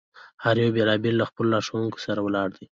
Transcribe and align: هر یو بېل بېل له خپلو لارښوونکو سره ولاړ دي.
هر 0.43 0.55
یو 0.63 0.73
بېل 0.75 0.89
بېل 1.03 1.15
له 1.19 1.25
خپلو 1.29 1.51
لارښوونکو 1.53 2.03
سره 2.05 2.19
ولاړ 2.21 2.47
دي. 2.57 2.65